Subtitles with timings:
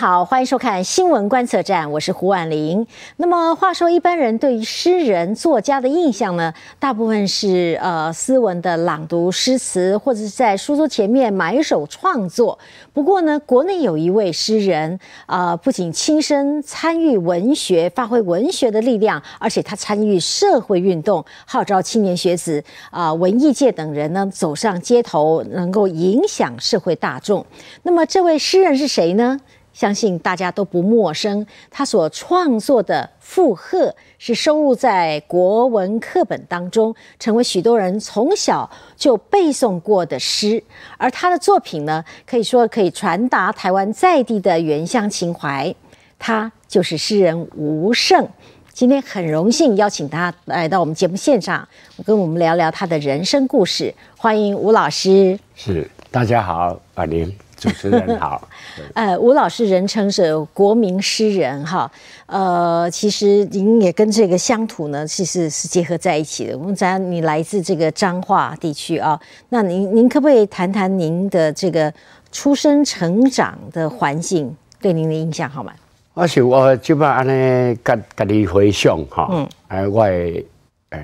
[0.00, 2.86] 好，欢迎收看新闻观测站，我是胡婉玲。
[3.18, 12.58] 那么，话说一般人对于诗人、作家的印象呢，大部分是呃斯文的朗读诗词，或者是在书桌前面埋首创作。
[12.94, 27.44] 不过呢，国内有一位诗人啊，不仅亲身参与文学，发挥文学的力量，而且他参与社会运动，号召青年学子啊、文艺界等人呢走上街头，能够影响社会大众。
[27.82, 29.38] 那么，这位诗人是谁呢？
[29.80, 33.78] 相信大家都不陌生，他所创作的《附和》
[34.18, 40.62] 是收录在国文课本当中，成为许多人从小就背诵过的诗。
[40.98, 45.74] 而他的作品呢，可以说可以传达台湾在地的原乡情怀。
[46.18, 48.28] 他就是诗人吴胜。
[48.74, 51.66] 今天很荣幸邀请他来到我们节目现场，
[52.04, 53.94] 跟我们聊聊他的人生故事。
[54.18, 55.38] 欢迎吴老师。
[55.54, 58.48] 是，大家好，婉玲主持人好。
[58.94, 61.90] 呃，吴老师人称是国民诗人哈，
[62.26, 66.56] 呃，其实您也跟这个乡土呢，其实是结合在一起的。
[66.56, 71.92] 我们讲你来自这个彰化地区啊，那您您可不可以谈谈您的这个
[72.32, 75.72] 出生成长的环境对您的影响好吗？
[76.14, 80.44] 我是我即摆安尼，甲甲你回想哈，嗯，哎，我诶
[80.90, 81.00] 呃，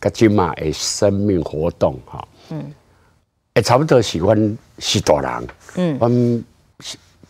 [0.00, 2.70] 甲即马的生命活动哈，嗯，
[3.56, 6.44] 哎，差不多是阮是大人，嗯，阮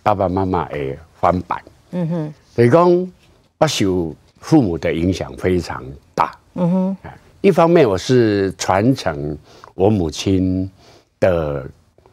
[0.02, 3.12] 爸爸妈妈的翻版，嗯哼，所以讲
[3.58, 5.84] 我受父母的影响非常
[6.16, 6.96] 大，嗯哼，
[7.42, 9.38] 一方面我是传承
[9.76, 10.68] 我母亲
[11.20, 11.64] 的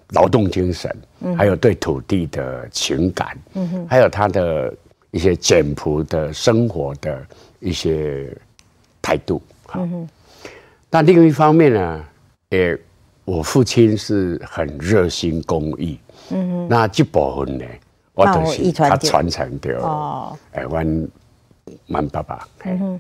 [0.10, 4.72] 劳动精神，嗯，还有对土地的情感，嗯哼，还有他的
[5.10, 7.26] 一些简朴的生活的
[7.60, 8.32] 一些
[9.02, 9.42] 态度，
[9.74, 10.10] 嗯哼，
[10.92, 12.06] 但另一方面呢，
[12.50, 12.80] 也
[13.26, 15.98] 我父亲是很热心公益，
[16.30, 17.66] 嗯哼，那这部分呢，
[18.14, 21.10] 我都是他传承掉，哦，哎，阮
[21.88, 23.00] 阮爸爸，嗯哼。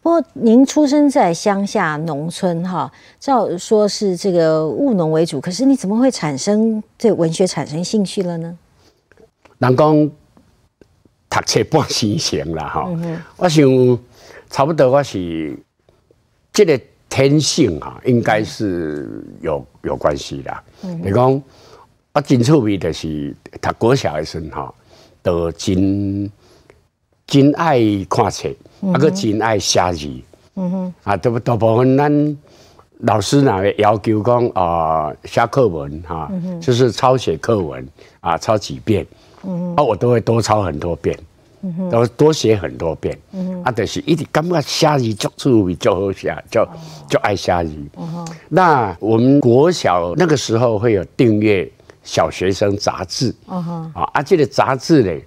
[0.00, 8.56] 不过您出生在乡下农村哈，照说是这个务农为主，可是你怎么会产生对文学产生兴趣了呢？
[9.58, 10.10] 人讲
[11.28, 12.88] 读册半生成啦哈，
[13.36, 13.64] 我想
[14.48, 15.58] 差不多我是
[16.52, 16.80] 这个
[17.16, 20.54] 天性哈，应该是有有关系的。
[21.02, 21.42] 你讲
[22.12, 24.74] 啊真趣味的是读国小的时候哈，
[25.22, 26.30] 都真
[27.26, 28.50] 真爱看册。
[28.92, 30.06] 啊，个真爱写字，
[30.56, 32.38] 嗯哼，啊，大大部分咱
[32.98, 37.88] 老师呢要求讲啊，写课文哈，就是抄写课文
[38.20, 39.06] 啊，抄几遍，
[39.42, 41.18] 嗯哼，啊，我都会多抄很多遍，
[41.90, 46.68] 都多写很多遍，嗯，啊，就是一直感觉写字足趣味，足好写，就
[47.08, 51.70] 就爱写字，嗯，那我们国小那个时候会有订阅
[52.02, 55.24] 小学生杂志，嗯，啊，啊，这个杂志嘞。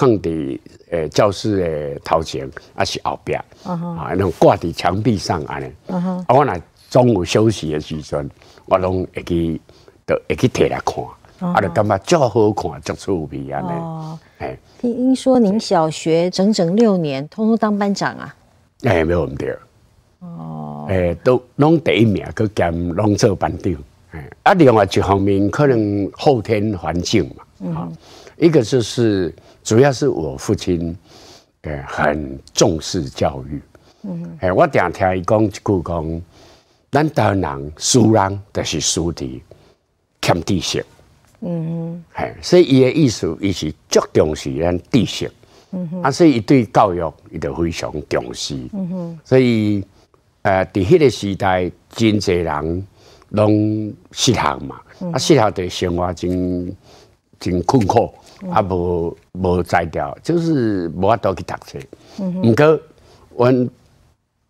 [0.00, 0.56] 放伫
[0.92, 5.66] 诶教室的头前，啊是后边，啊，那种挂伫墙壁上安尼。
[5.92, 6.54] 啊，我若
[6.88, 8.30] 中午休息的时阵，
[8.66, 9.60] 我拢会去，
[10.06, 11.04] 都会去摕来看，
[11.40, 13.68] 啊，就感觉足好看，足趣味安尼。
[13.70, 18.34] 哦，哎，听说您小学整整六年，通通当班长啊？
[18.82, 19.46] 哎，没有问题。
[20.20, 23.72] 哦，诶，都拢第一名，佮兼拢做班长。
[24.12, 27.88] 哎，啊，另外一方面，可能后天环境嘛，啊，
[28.36, 29.34] 一个就是。
[29.64, 30.96] 主要是我父亲，
[31.60, 33.60] 诶，很重视教育。
[34.04, 36.22] 嗯，哎，我常听伊讲一句讲，
[36.90, 39.38] 咱台湾人输人就是输伫
[40.22, 40.86] 欠知识。
[41.40, 45.30] 嗯，嘿，所以伊的意思，伊是足重视咱知识。
[45.70, 48.56] 嗯哼，啊，所以伊对教育伊就非常重视。
[48.72, 49.84] 嗯哼，所以，
[50.42, 52.86] 呃，伫迄个时代，真侪人
[53.30, 54.80] 拢失学嘛，
[55.12, 56.76] 啊，失学的生活真
[57.38, 58.12] 真困苦。
[58.50, 61.78] 啊，无无才调，就是无法度去读册。
[62.22, 62.80] 毋过，
[63.36, 63.68] 阮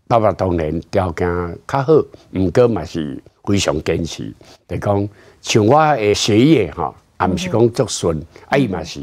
[0.07, 1.27] 爸爸当年条件
[1.67, 1.93] 较好，
[2.35, 4.31] 毋过嘛是非常坚持。
[4.69, 5.09] 就讲
[5.49, 9.01] 像我诶学业吼，也毋是讲足顺，啊伊嘛是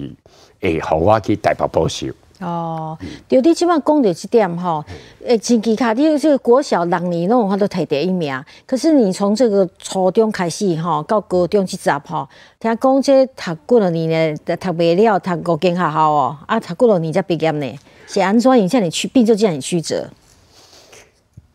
[0.61, 2.13] 会互我去台北补习。
[2.39, 2.95] 哦，
[3.27, 4.85] 对你即摆讲到这点吼，
[5.25, 14.55] 诶，前期卡你这个国小六年拢有法都摕第一名，可是你从这个初中开始吼，到高中去杂吼，听讲这读几多年呢？
[14.57, 17.75] 读未了，读五间学校哦，啊，读几多年才毕业呢？
[18.05, 20.07] 是安怎影响你曲，变就这样曲折？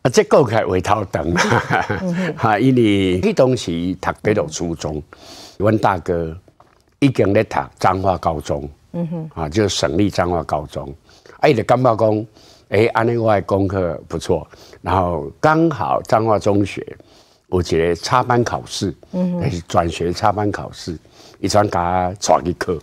[0.01, 1.33] 啊，这个开回头等。
[2.35, 3.71] 哈， 因为迄当时
[4.01, 5.01] 读几多初中，
[5.57, 6.35] 阮大哥
[6.99, 8.67] 已经咧读彰化高中。
[8.93, 10.93] 嗯哼，啊，就是省立彰化高中，
[11.39, 12.25] 啊，伊就感觉讲，
[12.67, 14.45] 哎，安尼我功课不错，
[14.81, 16.85] 然后刚好彰化中学
[17.47, 20.97] 有一个插班考试，嗯哼，转学插班考试，
[21.39, 22.73] 伊转甲带去考，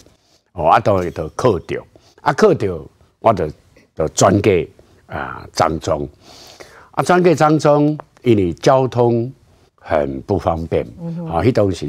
[0.53, 1.85] 哦，啊，都都考着，
[2.23, 2.83] 啊，考着，
[3.21, 3.47] 我就
[3.95, 4.67] 就转给
[5.09, 6.09] 啊张忠，
[6.99, 9.33] 啊，转给张忠，因为交通
[9.77, 10.85] 很不方便，
[11.31, 11.87] 啊，迄当时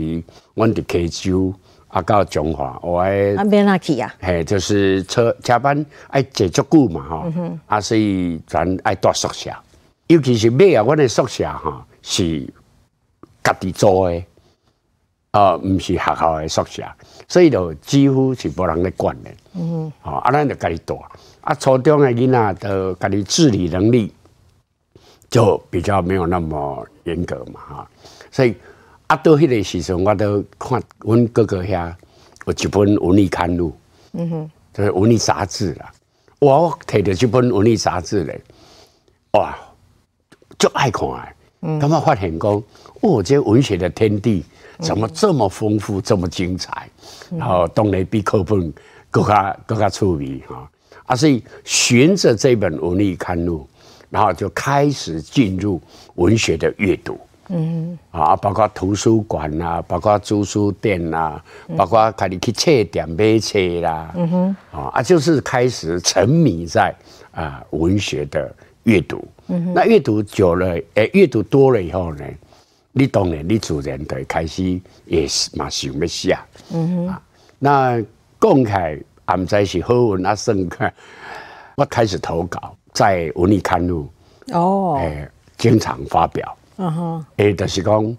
[0.53, 1.51] 阮伫溪州
[1.87, 4.13] 啊到中华，我爱安边那去啊？
[4.21, 7.31] 嘿，就是车车班爱坐足久嘛，吼，
[7.65, 9.49] 啊，所以咱爱住宿舍，
[10.05, 12.47] 尤其是尾啊，阮的宿舍哈是
[13.43, 14.23] 家己租的。
[15.31, 16.83] 啊，唔是学校的宿舍，
[17.27, 19.29] 所以就几乎是无人咧管的。
[19.55, 20.99] 嗯，吼，啊，咱就家己住。
[21.41, 24.11] 啊，初中的囡仔的家己自理能力
[25.29, 27.89] 就比较没有那么严格嘛，哈。
[28.31, 28.55] 所以
[29.07, 31.93] 啊，到迄个时阵，我都看阮哥哥遐
[32.45, 33.73] 有一本文艺刊物，
[34.13, 35.91] 嗯哼，就是文艺杂志啦。
[36.39, 38.41] 哇我摕着这本文艺杂志咧，
[39.33, 39.57] 哇，
[40.57, 41.35] 就爱看诶。
[41.61, 42.63] 嗯，感觉发现讲，
[43.01, 44.43] 哦，这文学的天地。
[44.81, 46.89] 怎么这么丰富，这么精彩？
[47.37, 48.73] 然后东雷比课本
[49.11, 50.71] 更加更加出名哈，
[51.05, 53.67] 而是循着这本文艺刊物，
[54.09, 55.81] 然后就开始进入
[56.15, 57.19] 文学的阅读。
[57.51, 61.43] 嗯，啊，包括图书馆啦，包括租书店啦，
[61.75, 64.13] 包括开始去册店买册啦。
[64.15, 66.95] 嗯哼，啊啊，就是开始沉迷在
[67.31, 68.53] 啊文学的
[68.83, 69.27] 阅读。
[69.47, 72.25] 嗯哼，那阅读久了，哎，阅读多了以后呢？
[72.91, 76.37] 你当然，你自然就开始也是嘛想要写。
[76.71, 77.15] 嗯哼。
[77.57, 78.03] 那
[78.37, 80.91] 公开也唔知是好文啊，甚个，
[81.75, 84.07] 我开始投稿在文艺刊物。
[84.51, 84.97] 哦。
[84.99, 86.57] 诶，经常发表。
[86.77, 87.25] 嗯哼。
[87.37, 88.17] 诶，就是讲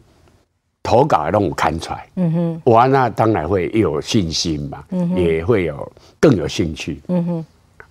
[0.83, 2.09] 投稿让我看出来。
[2.17, 2.63] 嗯哼。
[2.65, 4.85] 我那当然会有信心嘛。
[4.91, 5.21] 嗯哼。
[5.21, 7.01] 也会有更有兴趣。
[7.09, 7.47] 嗯哼。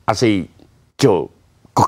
[0.05, 0.47] 啊，所以
[0.97, 1.29] 就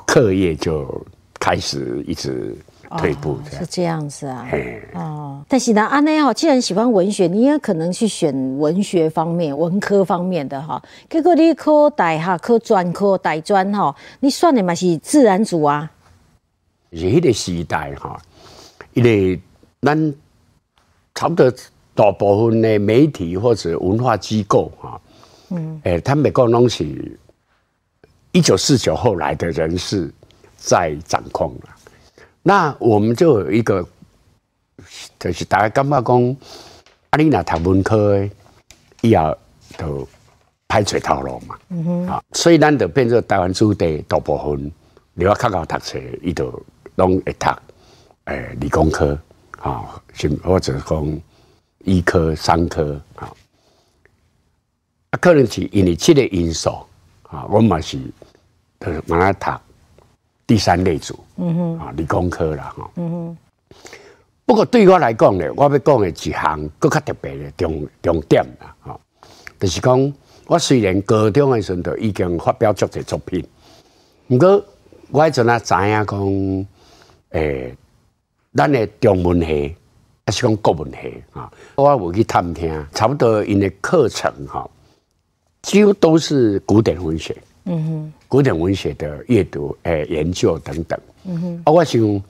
[0.06, 1.04] 课业就
[1.40, 2.56] 开始一直。
[2.98, 4.48] 退步是这样子啊，
[4.94, 10.82] 哦，但是呢，阿内哈，既然喜欢文学，你也可能去选文学方面、文科方面的哈。
[11.08, 15.90] 结果你科大哈，科专科大专哈，你算的嘛是自然组啊。
[16.92, 18.20] 是迄个时代哈，
[18.92, 19.40] 因为
[19.80, 20.14] 咱
[21.14, 21.50] 差不多
[21.94, 25.00] 大部分的媒体或者文化机构哈，
[25.50, 27.18] 嗯，诶，他们讲拢是
[28.32, 30.12] 一九四九后来的人士
[30.56, 31.68] 在掌控了。
[32.42, 33.86] 那我们就有一个，
[35.18, 36.36] 就是大家感觉讲，
[37.10, 38.28] 阿丽娜读文科，
[39.00, 39.36] 以后
[39.78, 40.08] 就
[40.66, 41.56] 排除头路嘛。
[41.68, 42.06] 嗯哼。
[42.08, 44.72] 啊，所以咱就变做台湾子弟大部分，
[45.14, 46.50] 你要较高读册，伊就
[46.96, 47.48] 拢会读
[48.24, 49.16] 诶理工科，
[49.60, 50.02] 啊，
[50.42, 51.20] 或者讲
[51.84, 53.30] 医科、商科，啊，
[55.10, 56.70] 啊，可能是因为这个因素，
[57.22, 58.00] 啊，我嘛是，
[58.80, 59.48] 呃，慢慢读。
[60.44, 63.36] 第三类组，嗯哼，啊，理工科啦，哈，嗯哼。
[64.46, 69.00] 不过对我来讲呢，我要讲的一项更加特别的重重点啦，哈，
[69.58, 70.12] 就是讲
[70.46, 73.44] 我虽然高中的时候已经发表足多作品，
[74.28, 74.64] 不过
[75.10, 76.66] 我迄阵啊知影讲，
[77.30, 77.74] 诶，
[78.54, 79.74] 咱的中文系
[80.26, 84.68] 还是讲国文系啊，我有去探听，差不多因的课程哈，
[85.62, 87.36] 几乎都是古典文学。
[87.64, 90.98] 嗯哼，古典文学的阅读、诶研究等等。
[91.24, 92.22] 嗯哼，啊，我想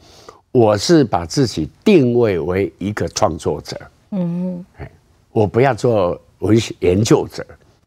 [0.52, 3.80] 我是把自己定位为一个创作者。
[4.10, 4.90] 嗯哼，哎，
[5.30, 7.46] 我不要做文学研究者，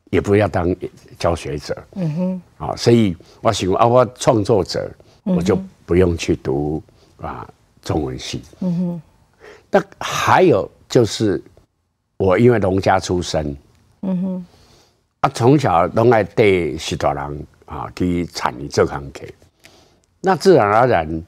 [0.10, 0.76] 也不要当
[1.20, 1.78] 教学者。
[1.94, 4.90] 嗯哼，啊，所以我想啊，我创作者，
[5.24, 5.56] 我就
[5.86, 6.82] 不用去读
[7.18, 7.48] 啊
[7.84, 8.42] 中文系。
[8.62, 9.02] 嗯哼，
[9.70, 11.40] 但还有就是，
[12.18, 13.56] 我因为农家出身。
[14.02, 14.46] 嗯哼。
[15.26, 19.22] 啊，从小拢爱对许多人啊去参与这行课，
[20.22, 21.24] 那自然而然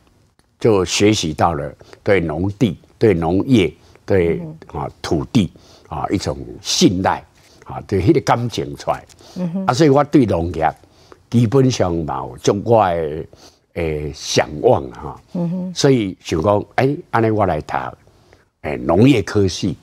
[0.59, 1.73] 就学习到了
[2.03, 3.73] 对农地、对农业、
[4.05, 5.51] 对啊土地
[5.89, 7.23] 啊一种信赖
[7.65, 9.03] 啊，对迄个感情出来。
[9.65, 10.71] 啊，所以我对农业
[11.27, 13.27] 基本上冇足我诶
[13.73, 15.19] 诶向往哈。
[15.73, 17.73] 所以想讲，哎，安尼我来读
[18.61, 19.75] 诶农业科系，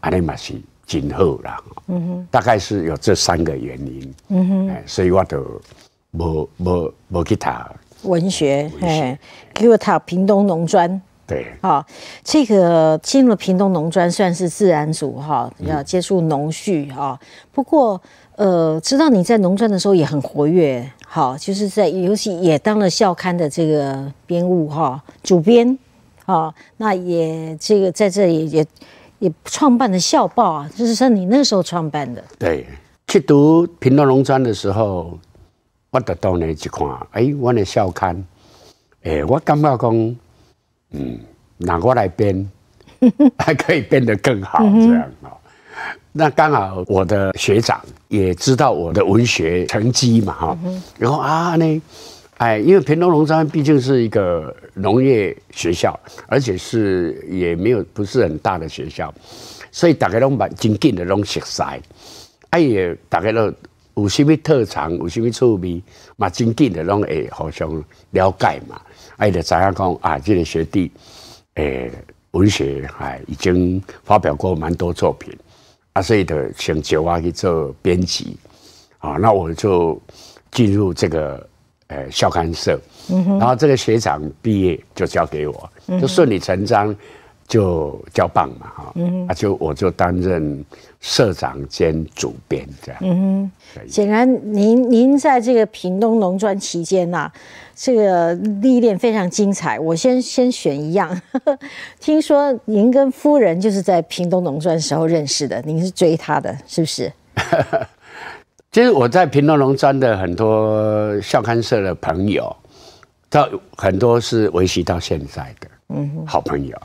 [0.00, 0.60] 安尼嘛是。
[0.88, 5.60] 今后啦，嗯哼，大概是有这三个原因，嗯哼，所以我都
[6.12, 7.46] 无无无去读
[8.04, 9.18] 文学，哎，
[9.52, 11.84] 给我读屏东农专，对，好，
[12.24, 17.20] 这个进入屏东农专算是自然组哈，要接触农畜哈。
[17.52, 18.00] 不过，
[18.36, 25.78] 呃，知道你在农专的时候也很活跃，好，就是在尤其也当了校刊的这个编务哈，主编，
[26.24, 28.66] 好，那也这个在这里也。
[29.18, 32.22] 也创办的校报啊，就是说你那个时候创办的。
[32.38, 32.66] 对，
[33.06, 35.18] 去读平东农专的时候，
[35.90, 38.24] 我得到那一看，哎，我的校刊，
[39.02, 40.16] 哎，我感觉讲，
[40.92, 41.18] 嗯，
[41.58, 42.48] 拿过来编，
[43.38, 45.32] 还可以变得更好，这样啊。
[46.12, 50.58] 那刚好我的学长也知道我的文学成绩嘛，哈，
[50.98, 51.82] 然后啊呢，
[52.38, 59.12] 哎，因为屏东农专毕竟是一个农业学校，而且是也没有不是很大的学校，
[59.72, 61.62] 所以大家都蛮精进的拢熟悉，
[62.50, 63.52] 哎也大家都
[63.96, 65.82] 有什么特长，有什么趣味，
[66.16, 67.68] 嘛精进的拢会互相
[68.12, 68.80] 了解嘛，
[69.16, 70.92] 哎就知影讲啊，这个学弟，
[71.54, 71.90] 诶，
[72.30, 75.36] 文学还已经发表过蛮多作品。
[75.94, 78.36] 啊所以的请叫我去做编辑，
[78.98, 80.00] 啊，那我就
[80.52, 81.44] 进入这个
[81.88, 82.80] 呃校刊社，
[83.38, 86.94] 然后这个学长毕业就交给我，就顺理成章
[87.46, 88.94] 就交棒嘛，哈，
[89.26, 90.64] 那就我就担任
[91.00, 93.00] 社长兼主编这样。
[93.02, 93.50] 嗯
[93.86, 97.30] 显然您您在这个屏东农专期间呐。
[97.80, 101.22] 这个历练非常精彩，我先先选一样。
[102.00, 107.12] 听说您跟夫人就是在屏东农专时候认识的，您是追她的，是不是？
[108.70, 112.54] 其实我在平东农专的很多校刊社的朋友，
[113.30, 116.76] 到很多是维系到现在的，嗯，好朋友。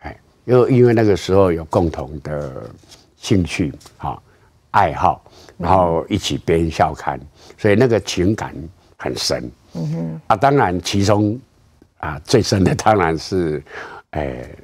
[0.00, 2.68] 哎，因为因为那个时候有共同的
[3.16, 4.18] 兴趣啊
[4.72, 5.22] 爱好，
[5.56, 7.18] 然后一起编校刊，
[7.56, 8.52] 所以那个情感
[8.96, 9.50] 很深。
[9.74, 11.38] 嗯哼啊，当然其中
[11.98, 13.62] 啊最深的当然是，
[14.10, 14.58] 诶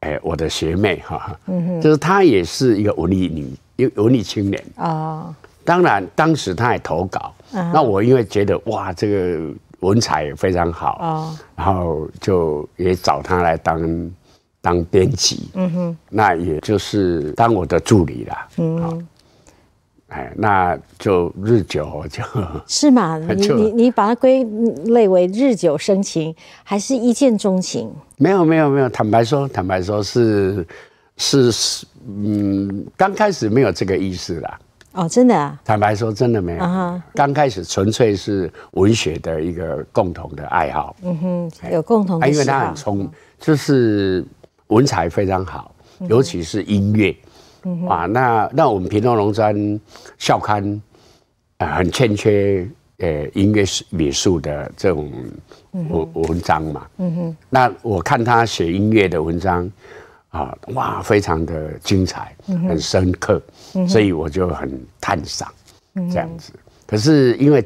[0.00, 5.34] 诶我的学妹哈，嗯哼，就是她也是一个文艺女，文艺青年哦。
[5.64, 14.10] 当然当时他也投稿，那我因为觉得哇这个文采非常好哦，然后就也找他来当
[14.60, 19.06] 当编辑，嗯哼，那也就是当我的助理啦，嗯。
[20.14, 22.22] 哎，那就日久就
[22.68, 23.16] 是嘛？
[23.34, 24.44] 你你你把它归
[24.84, 27.90] 类为日久生情，还是一见钟情？
[28.18, 30.66] 没有没有没有，坦白说，坦白说是
[31.16, 31.50] 是
[32.06, 34.58] 嗯，刚开始没有这个意思啦。
[34.92, 35.60] 哦，真的啊？
[35.64, 37.00] 坦白说，真的没有。
[37.14, 40.94] 刚开始纯粹是文学的一个共同的爱好。
[41.02, 43.08] 嗯哼，有共同的因为他很聪，
[43.38, 44.24] 就是
[44.68, 45.74] 文采非常好，
[46.08, 47.14] 尤其是音乐。
[47.88, 49.80] 啊，那那我们屏东农专
[50.18, 50.82] 校刊，
[51.58, 52.68] 呃，很欠缺
[52.98, 55.10] 呃音乐美术的这种
[55.70, 56.86] 文文章嘛。
[56.98, 57.36] 嗯哼。
[57.48, 59.70] 那我看他写音乐的文章，
[60.30, 63.40] 啊，哇，非常的精彩，很深刻，
[63.88, 65.52] 所以我就很赞赏
[65.94, 66.52] 这样子。
[66.86, 67.64] 可是因为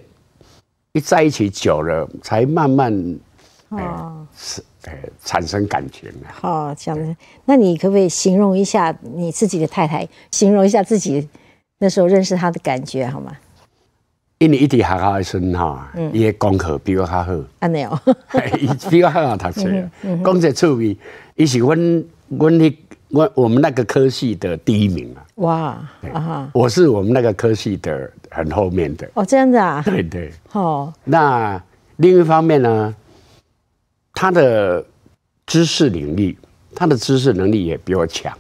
[0.93, 2.93] 一在一起久了，才慢慢，
[3.71, 4.63] 哦，是。
[5.25, 6.29] 产生感情了。
[6.33, 10.09] 好，讲的，那你可不可以形容一下你自己的太太？
[10.31, 11.29] 形容一下自己
[11.79, 13.37] 那时候认识她的感觉好吗？
[14.39, 17.37] 因为一直学校的孙哈，伊的功课比我较好。
[17.59, 18.01] 安尼哦，
[18.61, 19.69] 伊比我较好读书。
[20.25, 20.97] 讲这趣味，
[21.35, 25.26] 伊是阮阮那我我们那个科系的第一名啊。
[25.37, 25.79] 哇
[26.13, 26.51] 啊！
[26.53, 29.09] 我是我们那个科系的很后面的。
[29.15, 29.83] 哦，这样子啊？
[29.85, 30.33] 对对。
[30.49, 30.93] 好。
[31.05, 31.63] 那
[31.97, 32.95] 另一方面呢？
[34.19, 34.83] 他的
[35.45, 36.35] 知识领域，
[36.75, 38.33] 他的知识能力也比我强，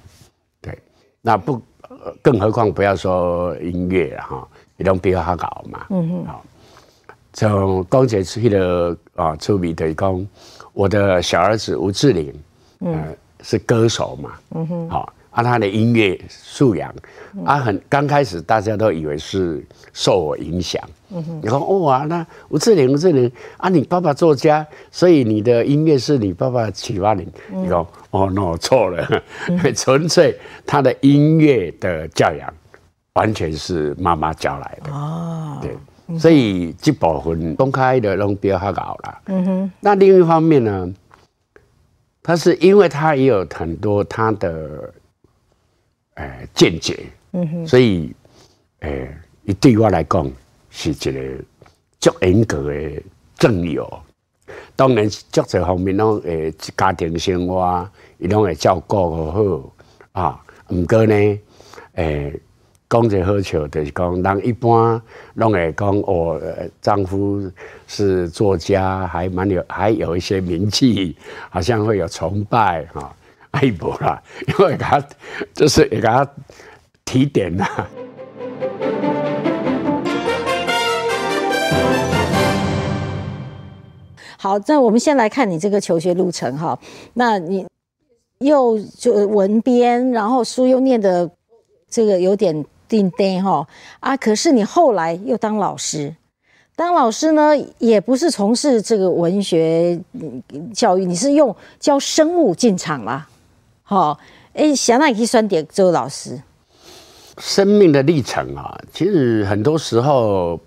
[0.62, 0.78] 对，
[1.20, 1.60] 那不，
[2.22, 4.48] 更何况不要说音乐哈，
[4.78, 6.44] 你都比我好搞嘛，嗯哼，好，
[7.34, 10.26] 从刚才去的啊，出名的讲，
[10.72, 12.34] 我的小儿子吴志玲，
[12.80, 15.12] 嗯，是歌手嘛，嗯哼，好。
[15.36, 16.90] 啊，他的音乐素养，
[17.44, 19.62] 啊，很刚开始大家都以为是
[19.92, 20.82] 受我影响。
[21.42, 27.28] 你说哇，那吴志玲，吴志玲啊，你爸爸作家，所以你的音乐是你爸爸启发你。
[27.52, 29.06] 你说哦，no，错了，
[29.76, 32.50] 纯粹他的音乐的教养
[33.12, 34.90] 完全是妈妈教来的。
[34.90, 39.18] 哦，对，所以这部分公开的拢比较好搞了。
[39.26, 40.90] 嗯哼，那另一方面呢，
[42.22, 44.90] 他是因为他也有很多他的。
[46.16, 48.14] 诶，见解，嗯哼，所以，
[48.80, 49.08] 诶，
[49.44, 50.30] 伊对我来讲
[50.70, 51.44] 是一个
[52.00, 53.02] 足严格的
[53.38, 53.88] 正友。
[54.74, 59.30] 当然，足这方面拢诶，家庭生活伊拢会照顾
[60.12, 60.42] 好啊。
[60.68, 61.38] 毋过呢，
[61.94, 62.40] 诶，
[62.88, 65.00] 讲者好笑，就是讲人一般
[65.34, 66.40] 拢会讲哦，
[66.80, 67.50] 丈夫
[67.86, 71.16] 是作家，还蛮有，还有一些名气，
[71.50, 73.14] 好像会有崇拜哈。
[73.62, 75.02] 一波啦，因为他
[75.54, 76.28] 就是也给他
[77.04, 77.88] 提点啦。
[84.38, 86.78] 好，那我们先来看你这个求学路程哈。
[87.14, 87.66] 那你
[88.38, 91.28] 又就文编，然后书又念的
[91.88, 93.66] 这个有点定定哈
[93.98, 94.16] 啊。
[94.16, 96.14] 可是你后来又当老师，
[96.76, 99.98] 当老师呢也不是从事这个文学
[100.72, 103.26] 教育，你是用教生物进场了。
[104.52, 106.42] 哎，想那可以算点周老师。
[107.38, 110.58] 生命的历程啊，其实很多时候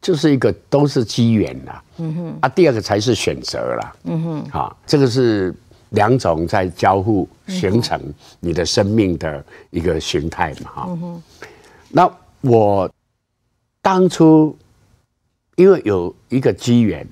[0.00, 1.82] 就是一个都是机缘啦。
[1.98, 2.38] 嗯哼。
[2.40, 3.96] 啊，第二个才是选择啦。
[4.04, 4.50] 嗯哼。
[4.50, 5.54] 啊，这个是
[5.90, 8.00] 两种在交互形成
[8.40, 10.70] 你的生命的一个形态嘛。
[10.74, 10.84] 哈。
[10.88, 11.22] 嗯哼。
[11.88, 12.90] 那我
[13.80, 14.56] 当初
[15.54, 17.06] 因为有一个机缘，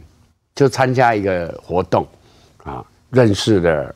[0.54, 2.04] 就参加一个活动
[2.64, 3.94] 啊，认识了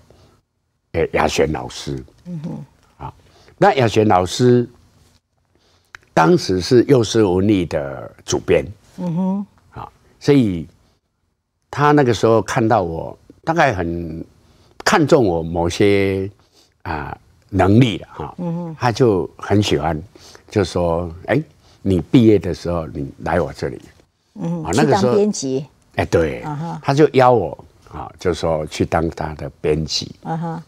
[0.99, 2.05] 诶雅璇老师。
[2.27, 2.65] 嗯哼。
[3.05, 3.15] 啊，
[3.57, 4.69] 那雅璇老师。
[6.15, 9.89] 当时是幼师文理的主编，嗯哼，啊，
[10.19, 10.67] 所以
[11.71, 14.27] 他那个时候看到我，大概很
[14.85, 16.29] 看重我某些
[16.83, 17.17] 啊
[17.51, 20.03] 能力了哈，嗯哼，他就很喜欢，
[20.51, 21.41] 就说，哎，
[21.83, 23.81] 你毕业的时候你来我这里，
[24.35, 26.43] 嗯，啊，那个时候编辑，哎，对，
[26.83, 27.57] 他就邀我
[27.93, 30.63] 啊，就说去当他的编辑，啊哈，好，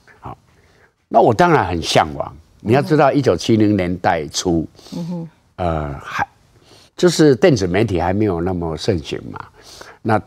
[1.13, 5.29] 那我当然很向往，你要知道，一九七零年代初，嗯哼。
[5.57, 6.27] 呃，还
[6.97, 9.39] 就是电子媒体还没有那么盛行嘛，
[10.01, 10.19] 那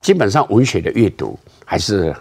[0.00, 2.14] 基本上文学的阅读还是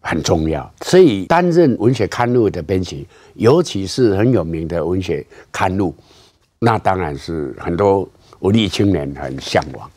[0.00, 5.92] 很重要，所以担任文学刊物的编辑，尤其是很有名的文学刊物，
[6.58, 8.08] 那当然是很多
[8.40, 9.90] 文艺青年很向往。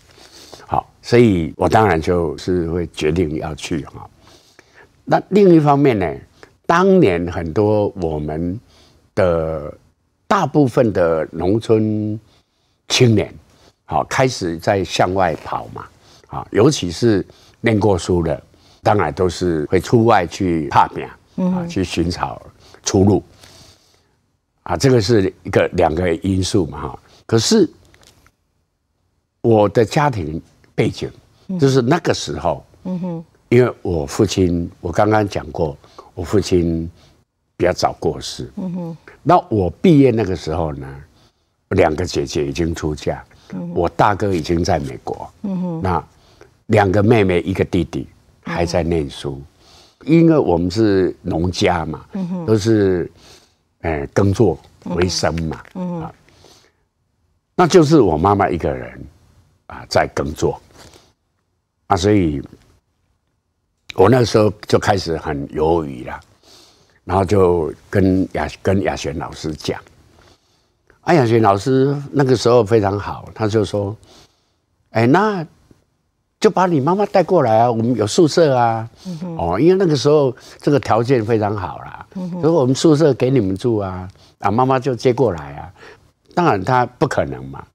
[0.66, 4.10] 好，所以我当然就是会决定要去哈。
[5.06, 6.16] 那另一方面呢，
[6.66, 8.60] 当年很多我们
[9.16, 9.74] 的。
[10.26, 12.20] 大部分的农村
[12.88, 13.32] 青年，
[13.86, 15.86] 好开始在向外跑嘛，
[16.26, 17.24] 啊，尤其是
[17.62, 18.42] 念过书的，
[18.82, 22.42] 当然都是会出外去踏遍，啊，去寻找
[22.82, 23.22] 出路，
[24.64, 27.00] 啊，这个是一个两个因素嘛，哈。
[27.28, 27.70] 可是
[29.42, 30.42] 我的家庭
[30.74, 31.12] 背景
[31.60, 35.78] 就是那个时候，嗯哼，因为我父亲，我刚刚讲过，
[36.14, 36.90] 我父亲
[37.58, 38.98] 比较早过世，嗯哼。
[39.22, 40.88] 那我毕业那个时候呢，
[41.70, 43.24] 两个姐姐已经出嫁，
[43.74, 45.32] 我大哥已经在美国，
[45.82, 46.04] 那
[46.68, 48.08] 两个妹妹一个弟弟
[48.42, 49.42] 还在念书，
[50.06, 52.06] 因为我们是农家嘛，
[52.46, 53.10] 都是
[53.82, 54.60] 呃耕作
[54.96, 56.14] 为生嘛，啊，
[57.56, 59.02] 那就是我妈妈一个人
[59.68, 60.60] 啊在耕作，
[61.88, 62.42] 啊，所以
[63.96, 66.20] 我那时候就开始很犹豫了。
[67.06, 69.78] 然后就跟雅跟雅璇老师讲，
[71.02, 73.94] 啊，雅璇老师那个时候非常好，他就说，
[74.92, 75.46] 哎，那
[76.40, 78.90] 就把你妈妈带过来啊，我们有宿舍啊，
[79.38, 82.08] 哦，因为那个时候这个条件非常好啦，
[82.42, 84.08] 如果我们宿舍给你们住啊，
[84.40, 85.74] 啊，妈妈就接过来啊，
[86.34, 87.68] 当然他不可能嘛，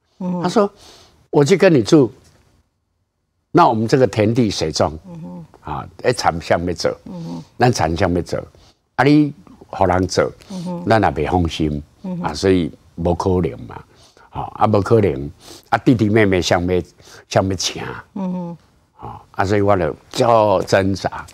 [0.42, 0.72] 他说
[1.28, 2.10] 我去跟你住，
[3.52, 4.98] 那我们这个田地谁种？
[5.68, 6.96] 啊，诶，产向要走，
[7.58, 8.42] 那产向要走。
[8.96, 9.04] 啊！
[9.04, 9.32] 你
[9.66, 10.32] 互人做，
[10.86, 11.82] 咱也袂放心
[12.22, 13.84] 啊，所以无可能嘛，
[14.30, 15.30] 啊，啊，无可能
[15.68, 16.82] 啊，弟弟妹妹想要
[17.28, 17.82] 想要请，
[18.14, 18.56] 嗯哼，
[19.06, 21.24] 啊，啊，所以我就较挣扎，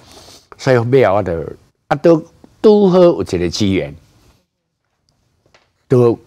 [0.58, 1.32] 所以后尾我就
[1.86, 2.22] 啊，都
[2.60, 3.94] 拄好有一个机缘，
[5.88, 6.18] 都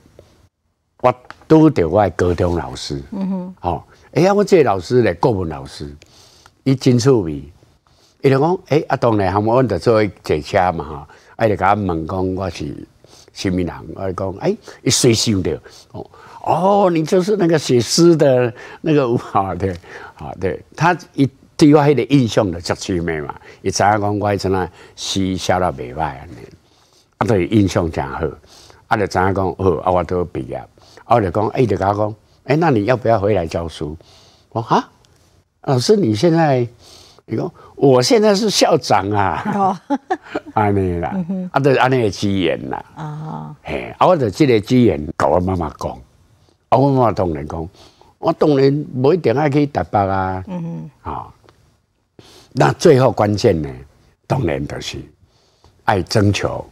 [1.02, 1.14] 我
[1.48, 5.96] 拄着我高中老师，嗯哼，哦，哎呀，我这个老师咧，国文老师，
[6.64, 7.44] 伊真趣味，
[8.22, 11.08] 伊就讲，哎，啊，当然，他们阮就做坐车嘛，哈。
[11.36, 12.88] 哎，就甲我问讲我是
[13.32, 13.72] 什么人？
[13.94, 15.52] 我讲哎，一随想到
[15.92, 16.10] 哦
[16.42, 18.52] 哦，你就是那个写诗的
[18.82, 19.72] 那个啊，对
[20.16, 23.36] 啊，对，他一对我迄个印象就足趣味嘛。
[23.62, 26.38] 伊知影讲我阵啊诗写得袂歹安尼，
[27.20, 28.28] 啊对印象诚好。
[28.88, 33.96] 啊，就知影讲好，啊我都毕业，啊我就讲哎，就甲我讲哎，那你要不要回来教书？
[34.50, 34.90] 我哈，
[35.62, 36.68] 老师你现在。
[37.30, 39.82] 你讲，我现在是校长啊，
[40.54, 41.14] 安尼啦，
[41.52, 45.92] 啊，对，安尼的资源啦，啊，嘿，啊，我就这个资源，跟我妈妈讲，
[46.70, 47.70] 啊，我妈妈当然讲，
[48.18, 51.28] 我当然不一定爱去台北啊，嗯哼，啊，
[52.54, 53.70] 那最后关键呢，
[54.26, 54.98] 当然就是
[55.84, 56.66] 爱征求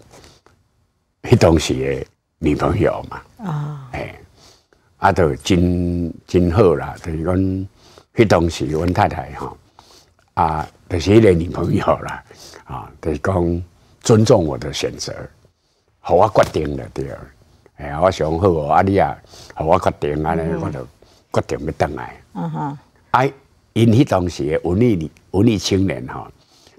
[1.24, 2.08] 迄当时的
[2.40, 4.16] 女朋友嘛，啊，嘿，
[5.00, 7.36] 啊，就真真好啦，就是讲
[8.16, 9.54] 迄当时阮太太哈。
[10.36, 12.24] 啊，就是一个女朋友啦，
[12.66, 13.64] 啊，就是讲
[14.02, 15.14] 尊重我的选择，
[16.00, 17.10] 好我决定了对，
[17.78, 19.16] 哎，我想好啊，你啊，
[19.54, 20.86] 好我决定安尼，我就
[21.32, 22.22] 决定要等来。
[22.34, 22.78] 嗯哼，
[23.12, 23.32] 哎，
[23.72, 26.30] 因迄当时的文艺文艺青年哈，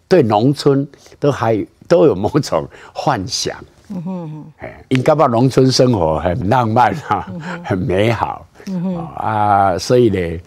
[0.06, 0.86] 对农村
[1.18, 3.56] 都还都有某种幻想。
[3.88, 7.26] 嗯哼，哎，应该把农村生活很浪漫哈，
[7.64, 8.46] 很美好。
[8.66, 10.40] 嗯哼，啊，所以呢。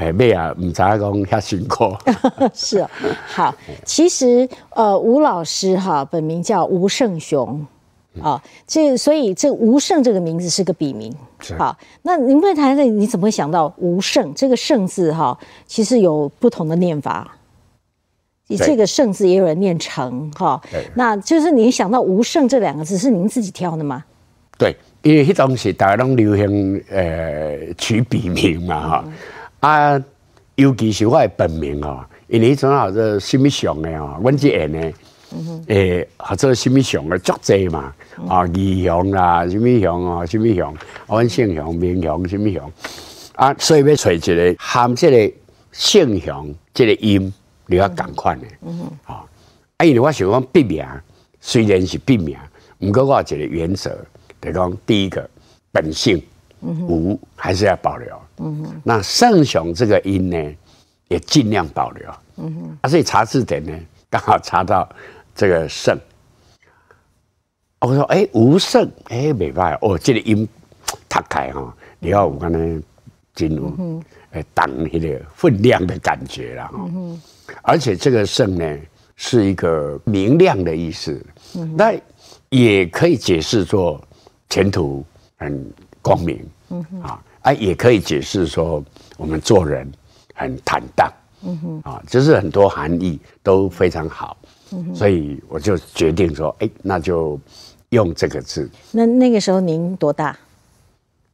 [0.00, 1.94] 哎，妹啊，唔知讲遐辛苦。
[2.54, 2.86] 是，
[3.26, 7.66] 好，其实呃，吴老师哈，本名叫吴胜雄，
[8.22, 11.14] 啊，这所以这吴胜这个名字是个笔名。
[11.58, 15.38] 好，那您会谈谈你怎么会想到吴胜这个胜字哈？
[15.66, 17.36] 其实有不同的念法。
[18.46, 24.02] 你对这个胜字也有人念成哈对，那就是你想到吴胜这两个字是您自己挑的吗？
[24.58, 29.04] 对，因为迄当时大家拢流行呃取笔名嘛哈，
[29.60, 30.02] 啊，
[30.56, 34.92] 尤其是我的本名哦，因为迄阵好做什么上的哦，阮即演呢，
[35.66, 37.94] 诶，或者什么上的足济嘛，
[38.28, 40.74] 啊，义雄啦，什么雄哦，什么雄，
[41.06, 42.72] 阮姓雄、名雄、什么雄，
[43.36, 45.32] 啊，所以要找一个含即个
[45.72, 47.32] 姓雄即个音，
[47.66, 48.46] 你要赶快的，
[49.04, 49.24] 啊，
[49.76, 50.84] 啊，因为我想讲笔名
[51.40, 52.36] 虽然是笔名，
[52.80, 53.90] 毋过我有一个原则，
[54.40, 55.28] 就是讲第一个
[55.70, 56.22] 本姓
[56.60, 58.20] 吴还是要保留，
[58.84, 60.56] 那圣雄这个音呢，
[61.08, 62.08] 也尽量保留，
[62.80, 63.72] 啊，所以查字典呢，
[64.08, 64.88] 刚好查到
[65.34, 65.98] 这个圣，
[67.80, 70.46] 我说哎吴圣，哎没办法，哦这个音
[71.08, 72.82] 读开哈，你要有安尼
[73.34, 76.88] 进入诶当那个分量的感觉了哈。
[77.62, 78.78] 而且这个圣呢
[79.16, 81.24] 是一个明亮的意思，
[81.74, 81.92] 那
[82.48, 84.00] 也可以解释作
[84.48, 85.04] 前途
[85.36, 86.44] 很光明，
[87.02, 88.82] 啊啊，也可以解释说
[89.16, 89.90] 我们做人
[90.34, 94.36] 很坦荡，嗯哼啊，就是很多含义都非常好，
[94.72, 97.38] 嗯哼所以我就决定说，哎，那就
[97.90, 100.36] 用这个字，那那个时候您多大？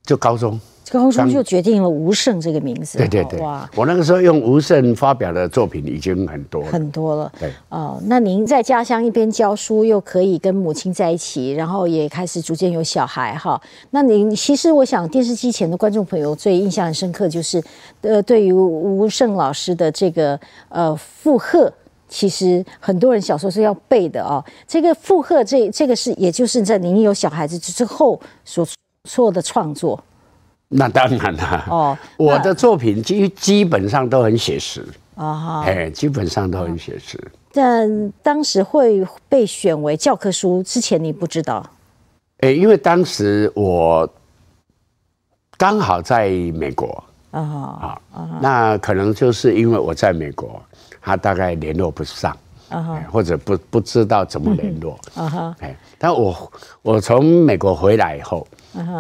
[0.06, 0.58] 就高中。
[0.88, 2.96] 高中就决定了吴胜这个名字。
[2.96, 7.32] 对对对哇，，我那个时候用吴胜发表的作品已经很多了，很多了。
[7.40, 13.60] 对哦，那您在家乡一边教书，又可以跟母亲在一起，然后也开始逐渐有小孩哈。
[13.90, 17.60] 那您其实我想电视机前的观众朋友最印象很深刻，就是
[18.02, 20.38] 呃，对于吴胜老师的这个
[20.68, 21.72] 呃附和。
[22.08, 24.42] 其实很多人小时候是要背的哦。
[24.68, 28.64] 这个附和这这个是，也就是在您有小孩子之后所
[29.06, 29.98] 做的创作。
[30.68, 31.64] 那当然啦。
[31.70, 31.98] 哦。
[32.18, 37.18] 我的作品基基本上都很写实，啊哈，哎，基本上都很写实。
[37.52, 41.64] 但当时会被选为教科书之前，你不知道。
[42.40, 44.06] 哎，因为当时我
[45.56, 47.02] 刚好在美国。
[47.32, 50.62] 啊啊，那可能就是因为我在美国，
[51.02, 52.34] 他大概联络不上，
[52.70, 58.46] 啊或者不不知道怎么联络，啊哈哎，但我我从美国回来以后，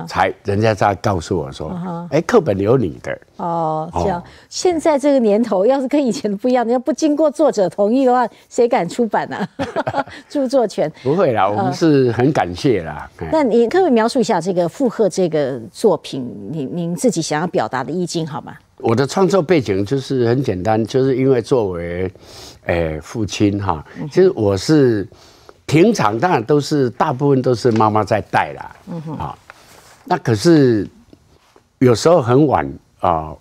[0.06, 1.70] 才人家才告诉我说，
[2.10, 4.20] 哎，课本有你的，哦，这样。
[4.20, 4.24] 哦。
[4.48, 9.36] 现在这个年头，要是跟以前的不一样，你要不经过作者同意的话，谁敢出版呢、
[10.28, 10.90] 著作权。
[11.02, 13.10] 不会啦，我们是很感谢啦。
[13.18, 13.28] 哎。
[13.32, 18.54] 那你可不可以描述一下这个附和这个作品，您您自己想要表达的意境好吗？
[18.78, 22.12] 我的创作背景就是很简单，就是因为作为，
[22.66, 25.08] 诶、父亲哈，其实我是
[25.64, 28.76] 平常当然都是大部分都是妈妈在带啦，
[29.18, 29.34] 啊，
[30.06, 30.88] 那可是
[31.78, 33.34] 有时候很晚啊、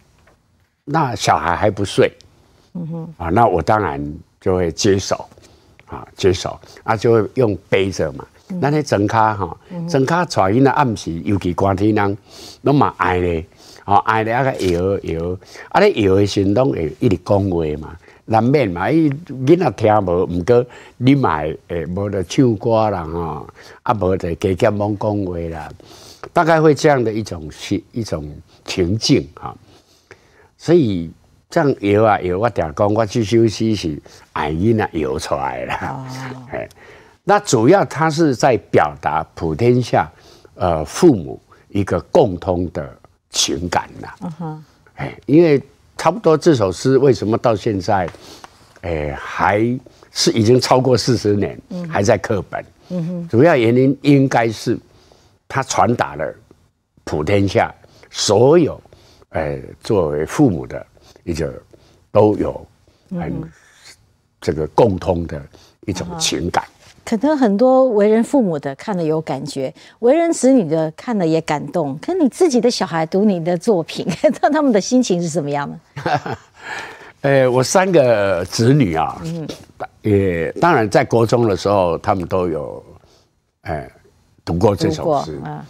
[0.84, 2.12] 那小孩还不睡，
[3.18, 4.04] 啊，那我当然
[4.42, 5.26] 就会接手，
[5.88, 8.26] 啊，接手，啊，就会用背着嘛。
[8.62, 9.58] 咱咧装卡吼，
[9.90, 12.18] 装卡带囡仔暗时，尤其寒天人，
[12.62, 13.44] 拢嘛爱咧，
[13.86, 15.38] 吼爱咧啊个摇摇，
[15.70, 20.64] 啊咧摇的时阵拢会一直讲话嘛，难免嘛，伊囡仔听无，毋过
[20.98, 23.48] 你嘛会诶无得唱歌啦吼，
[23.82, 25.72] 啊无得加减罔讲话啦，
[26.34, 28.30] 大概会这样的一种情一种
[28.66, 29.56] 情境哈。
[30.58, 31.12] 所以
[31.50, 34.02] 这样摇啊摇，我定讲我去休息是
[34.34, 36.06] 爱囡仔摇出来的啦。
[36.52, 36.68] 哎、
[37.24, 40.10] 那主要他是在表达普天下
[40.56, 42.98] 呃父母一个共通的
[43.30, 44.16] 情感啦。
[44.22, 45.62] 嗯哼，哎，因为
[45.98, 48.10] 差不多这首诗为什么到现在，
[48.82, 49.60] 哎，还
[50.12, 51.60] 是已经超过四十年，
[51.90, 52.66] 还在课本。
[52.90, 54.78] 嗯哼，主要原因应该是
[55.48, 56.34] 它传达了
[57.04, 57.74] 普天下
[58.10, 58.82] 所有，
[59.30, 60.86] 呃，作为父母的
[61.24, 61.54] 一个
[62.12, 62.66] 都有
[63.12, 63.34] 很
[64.42, 65.42] 这个共通的
[65.82, 66.64] 一种情感。
[67.04, 71.96] 可能很多为人父母的看了有感觉，为人子女的看了也感动。
[72.00, 74.08] 可你自己的小孩读你的作品，
[74.42, 76.38] 那他们的心情是什么样的？
[77.22, 79.22] 呃，我三个子女啊，
[80.02, 82.84] 也当然在国中的时候，他们都有，
[83.62, 83.88] 呃，
[84.46, 85.42] 读过这首诗。
[85.44, 85.66] 啊，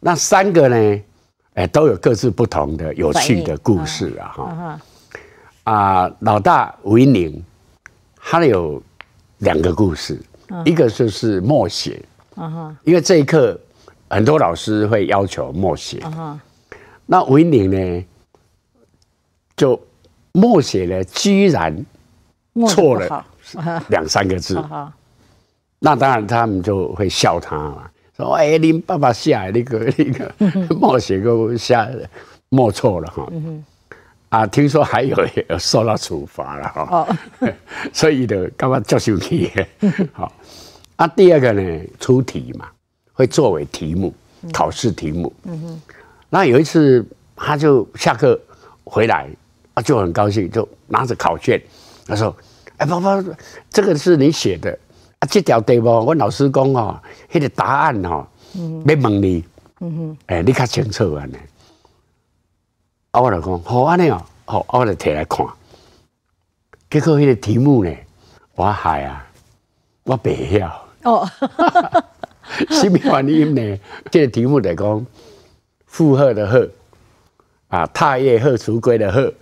[0.00, 1.02] 那三个呢，
[1.54, 4.80] 哎，都有各自不同的有趣的故事啊，哈。
[5.64, 7.44] 啊老大吴英宁，
[8.16, 8.82] 他有
[9.38, 10.20] 两个故事，
[10.64, 12.02] 一个就是默写，
[12.34, 13.58] 啊哈，因为这一课
[14.08, 16.40] 很多老师会要求默写，啊哈，
[17.04, 18.04] 那吴英宁呢，
[19.56, 19.78] 就
[20.32, 21.84] 默写了，居然
[22.66, 23.26] 错了
[23.88, 24.58] 两三个字。
[25.80, 27.90] 那当然他们就会笑他嘛。
[28.18, 31.88] 说哎，你爸爸写那个 那个默写个下
[32.48, 33.26] 默错了哈。
[34.28, 35.16] 啊，听说还有
[35.58, 36.88] 受到处罚了哈。
[36.90, 37.16] 哦。
[37.94, 39.50] 所以的干嘛叫生气？
[40.12, 40.30] 好。
[40.96, 42.68] 啊，第二个呢，出题嘛，
[43.12, 44.12] 会作为题目，
[44.52, 45.32] 考试题目。
[45.44, 45.82] 嗯哼。
[46.28, 48.38] 那有一次，他就下课
[48.84, 49.28] 回来，
[49.74, 51.62] 啊，就很高兴，就拿着考卷，
[52.04, 52.36] 他说
[52.78, 53.24] ：“哎，爸爸，
[53.70, 54.76] 这个是你写的
[55.18, 55.26] 啊？
[55.30, 57.00] 这条题目，阮老师讲哦，
[57.30, 58.26] 迄个答案哦，
[58.86, 59.44] 要问你，
[59.80, 61.36] 嗯哼，哎，你较清楚安尼？
[63.10, 65.46] 啊，我就讲好安尼哦，好，我就摕来看。
[66.90, 67.94] 结果迄个题目呢，
[68.54, 69.26] 我害啊，
[70.04, 70.88] 我白晓。
[71.04, 71.28] 哦，
[72.70, 73.78] 什么原因呢？
[74.10, 75.06] 这个题目来讲，
[75.86, 76.68] 负荷的荷
[77.68, 79.32] 啊，踏叶荷锄归的荷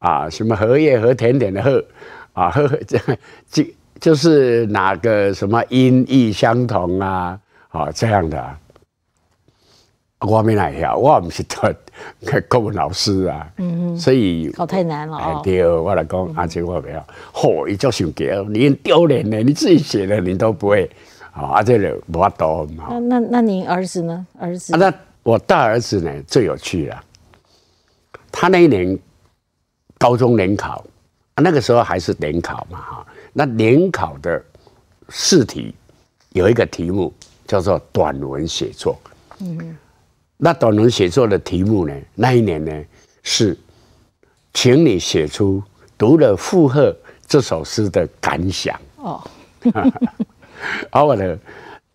[0.00, 1.84] 啊，什么荷叶和甜点的荷
[2.32, 2.98] 啊，荷这
[3.50, 3.64] 就
[4.00, 7.38] 就是哪个什么音义相同啊？
[7.68, 8.56] 啊，这样的，
[10.20, 11.74] 我没来晓，我不是特
[12.48, 15.40] 国文老师啊，嗯所以考太难了哦。
[15.44, 20.90] 对，我来讲，阿姐我不要，嚯，一叫上给，你丢脸呢，你自己写的你都不会。
[21.30, 22.86] 啊，这个无法多嘛。
[22.90, 24.26] 那那那您儿子呢？
[24.40, 24.76] 儿子？
[24.76, 27.00] 那我大儿子呢最有趣了。
[28.32, 28.98] 他那一年
[29.98, 30.84] 高中联考，
[31.36, 33.06] 那个时候还是联考嘛哈。
[33.32, 34.42] 那联考的
[35.08, 35.74] 试题
[36.30, 37.12] 有一个题目
[37.46, 38.98] 叫做短文写作。
[39.40, 39.76] 嗯。
[40.36, 41.94] 那短文写作的题目呢？
[42.14, 42.84] 那一年呢
[43.22, 43.58] 是，
[44.54, 45.62] 请你写出
[45.96, 46.92] 读了《附和》
[47.26, 48.80] 这首诗的感想。
[48.96, 49.20] 哦。
[50.90, 51.38] 啊，我咧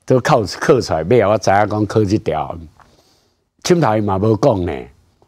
[0.06, 2.58] 都考考出来，尾后我知影讲考这条，
[3.64, 4.74] 前头伊嘛无讲呢，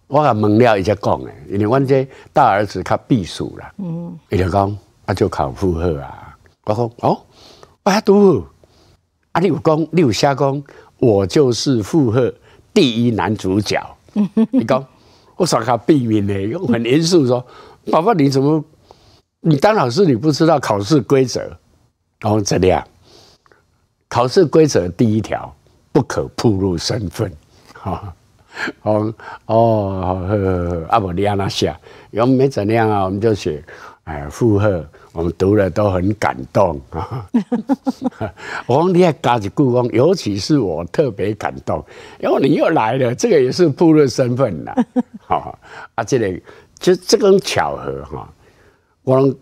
[0.08, 7.22] 我甲问了伊才讲呢，因为阮这大儿子较避暑啦，嗯，伊就讲啊就考附和啊，我讲哦，
[7.84, 8.46] 我还读，
[9.32, 10.64] 啊你有讲你有写讲
[11.00, 12.34] 我就是附和
[12.74, 13.82] 第一男主角，
[14.52, 14.84] 你讲
[15.38, 16.58] 我啥较避免呢？
[16.68, 17.46] 很严肃说，
[17.92, 18.64] 爸爸你怎么
[19.42, 21.42] 你当老师你不知道考试规则？
[22.20, 22.86] 然后这样。
[24.08, 25.54] 考试规则第一条，
[25.92, 27.30] 不可暴露身份，
[27.74, 28.14] 哈，
[28.84, 29.14] 哦
[29.48, 31.78] 哦，阿伯利亚那下，
[32.12, 33.62] 我们没怎样啊，我们就写，
[34.06, 37.28] 哎，附和，我们读了都很感动 啊。
[38.66, 41.84] 我讲你还加一句讲，尤其是我特别感动，
[42.22, 44.74] 因为你又来了，这个也是部落身份呐，
[45.28, 45.58] 好
[45.96, 46.32] 啊，这个
[46.80, 48.34] 就这种巧合哈，
[49.04, 49.36] 我。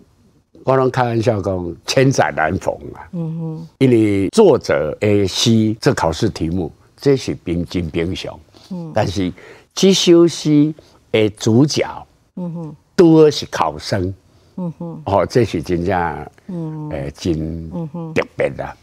[0.65, 3.03] 我拢开玩笑讲，千载难逢啊！
[3.11, 8.39] 嗯哼，因为作者诶诗这考试题目，这是冰金冰雄，
[8.71, 9.29] 嗯，但是
[9.73, 10.73] 这首诗
[11.11, 14.13] 的主角，嗯哼，多是考生，
[14.55, 17.69] 嗯哼，哦，这是真正，嗯，诶，真
[18.13, 18.77] 特别的。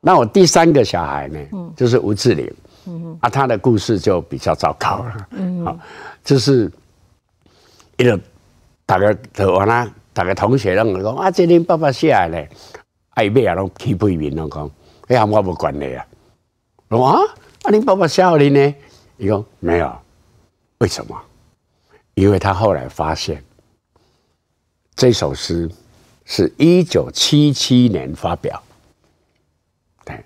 [0.00, 2.52] 那我第三个小孩呢，嗯就是吴志玲，
[2.86, 5.78] 嗯哼，啊，他的故事就比较糟糕了，嗯好，
[6.24, 6.70] 就是
[7.98, 8.18] 一个
[8.86, 9.88] 大概就完啦。
[10.12, 12.48] 大家同学拢讲啊，这恁爸爸写嘞，
[13.10, 14.70] 爱尾啊拢起背面拢讲，
[15.06, 16.04] 哎呀，我无管你啊。
[16.88, 17.20] 我讲啊，
[17.62, 18.74] 啊恁爸爸写你呢？
[19.18, 19.92] 伊讲没有，
[20.78, 21.16] 为什么？
[22.14, 23.42] 因为他后来发现，
[25.00, 25.66] 这首诗
[26.26, 28.62] 是一九七七年发表，
[30.04, 30.22] 对，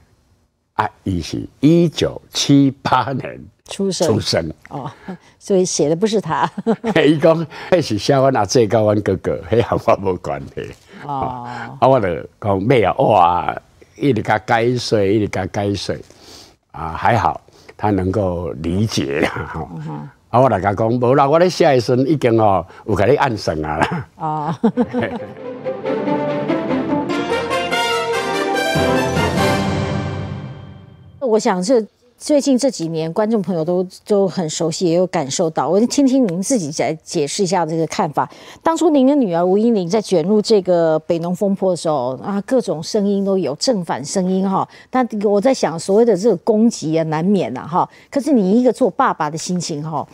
[0.73, 3.41] 啊，伊是一九七八年。
[3.71, 4.91] 出生出生哦，
[5.39, 6.51] 所以写的不是他。
[7.07, 10.75] 伊讲那是写我阿姐跟阮哥哥，迄和我无关系。
[11.05, 11.47] 哦，
[11.79, 12.09] 啊，我就
[12.41, 12.93] 讲咩啊？
[12.95, 13.57] 哇，
[13.95, 16.01] 一直甲改水，一直甲改水，
[16.73, 17.41] 啊，还好
[17.77, 19.29] 他能够理解啦。
[19.31, 24.09] 哈，啊，我大家讲，无啦，我咧写的时已经哦有甲你暗算啊啦。
[24.17, 24.53] 哦。
[31.29, 31.87] 我想这。
[32.17, 35.69] 最近这几年，观众朋友都都很熟悉，也有感受到。
[35.69, 38.31] 我听听您自己再解释一下这个看法。
[38.63, 44.67] 当初您的女儿吴依玲在卷入这个北农风波的时候啊，各种声音都有，正反声音哈。
[44.89, 47.87] 但我在想，所谓的这个攻击啊，难免呐哈。
[48.11, 50.07] 可是你一个做爸爸的心情哈。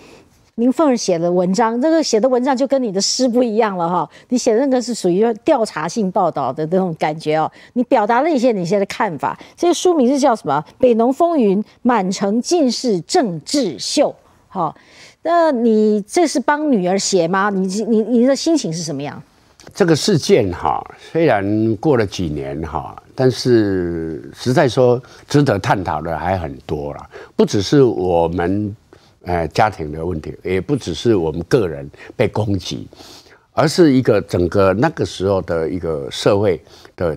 [0.61, 4.09] 林凤儿写的文章，这个写的文章就跟你的诗不一样了哈。
[4.29, 7.51] 你写的那个是属于调查性报道的那种感觉哦。
[7.73, 9.37] 你表达了一些你现在的看法。
[9.57, 10.63] 这个书名是叫什么？
[10.79, 14.11] 《北农风云：满城尽是政治秀》。
[14.49, 14.77] 好，
[15.23, 17.49] 那你这是帮女儿写吗？
[17.49, 19.21] 你你你的心情是什么样？
[19.75, 28.77] 这个事件哈，虽然过了几年哈，但是实在说值得探讨的还很多了，不只是我们。
[29.23, 32.89] 呃，家庭的问题也不只是我们个人被攻击，
[33.53, 36.61] 而是一个整个那个时候的一个社会
[36.97, 37.17] 的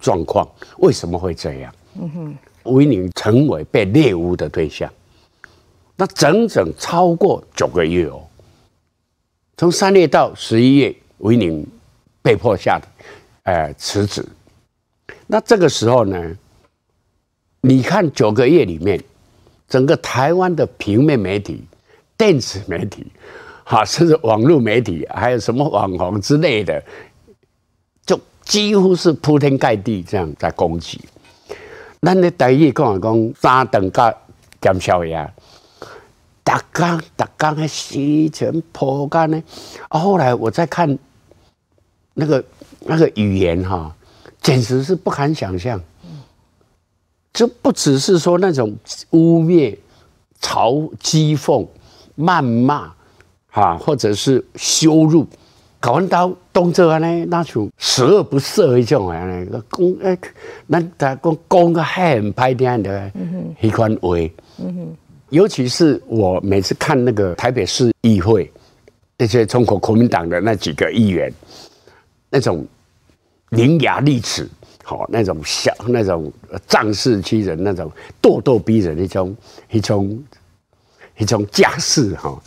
[0.00, 0.48] 状况。
[0.78, 1.74] 为什么会这样？
[2.00, 4.90] 嗯哼，维宁成为被猎巫的对象。
[5.94, 8.22] 那整整超过九个月哦，
[9.58, 11.64] 从三月到十一月，维宁
[12.22, 12.88] 被迫下的，
[13.42, 14.24] 呃，辞职。
[15.26, 16.36] 那这个时候呢，
[17.60, 18.98] 你看九个月里面，
[19.72, 21.64] 整个台湾的平面媒体、
[22.18, 23.06] 电子媒体，
[23.64, 26.84] 哈，甚至网络媒体，还有什么网红之类的，
[28.04, 31.00] 就几乎是铺天盖地这样在攻击。
[32.00, 34.14] 那你第一讲讲三等加
[34.60, 35.32] 减少呀？
[36.44, 39.42] 打刚打刚还西成破干呢，
[39.88, 40.98] 后来我再看
[42.12, 42.44] 那个
[42.80, 43.96] 那个语言哈，
[44.42, 45.80] 简直是不堪想象。
[47.32, 48.76] 这不只是说那种
[49.10, 49.76] 污蔑、
[50.40, 51.66] 嘲讥讽、
[52.16, 52.92] 谩骂，
[53.48, 55.26] 哈，或者是羞辱，
[55.80, 60.18] 搞完到动作呢，那种十恶不赦一种啊，那个讲诶，
[60.68, 63.10] 咱大讲讲个很歹听的，
[63.60, 64.16] 迄款话。
[65.30, 68.52] 尤其是我每次看那个台北市议会
[69.16, 71.32] 那些中国国民党的那几个议员，
[72.28, 72.66] 那种
[73.48, 74.46] 伶牙俐齿，
[74.82, 76.32] 好那种小那种
[76.66, 77.90] 仗势欺人，那种
[78.20, 79.36] 咄咄逼人，一种
[79.70, 80.24] 一种
[81.18, 82.40] 一种架势哈，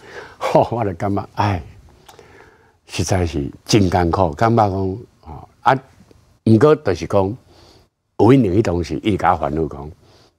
[0.71, 1.27] 我的干嘛？
[1.35, 1.61] 哎，
[2.87, 5.47] 实在是真艰苦，干嘛讲啊？
[5.61, 5.79] 啊，
[6.45, 7.37] 唔过就是讲，
[8.19, 9.89] 有一年东西，一家烦恼讲，